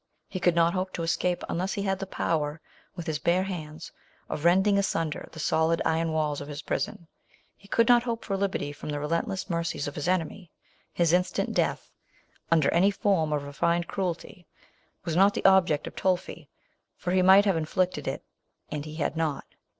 He 0.27 0.39
could 0.39 0.55
not 0.55 0.73
hope 0.73 0.93
to 0.93 1.03
escape, 1.03 1.43
un 1.47 1.59
less 1.59 1.73
he 1.73 1.83
had 1.83 1.99
the 1.99 2.07
power, 2.07 2.59
with 2.95 3.05
his 3.05 3.19
bare 3.19 3.43
hands, 3.43 3.91
of 4.29 4.45
rending 4.45 4.79
asunder 4.79 5.29
the 5.31 5.37
solid 5.39 5.79
iron 5.85 6.11
walls 6.11 6.41
of 6.41 6.47
his 6.47 6.63
prison. 6.63 7.07
He 7.55 7.67
could 7.67 7.87
not 7.87 8.01
hope 8.01 8.25
for 8.25 8.35
liberty 8.35 8.71
from 8.71 8.89
the 8.89 8.99
relent 8.99 9.27
ing 9.27 9.37
mercies 9.49 9.87
of 9.87 9.93
his 9.93 10.07
enemy. 10.07 10.49
His 10.91 11.13
in 11.13 11.23
stant 11.23 11.53
death, 11.53 11.91
under 12.49 12.71
any 12.73 12.89
form 12.89 13.31
of 13.31 13.43
re 13.43 13.51
fined 13.53 13.87
cruelty, 13.87 14.47
was 15.05 15.15
not 15.15 15.35
the 15.35 15.45
object 15.45 15.85
of 15.85 15.95
Toifi, 15.95 16.47
for 16.97 17.11
he 17.11 17.21
might 17.21 17.45
have 17.45 17.55
inflicted 17.55 18.07
it, 18.07 18.23
and 18.71 18.85
he 18.85 18.95
had 18.95 19.15
not. 19.15 19.45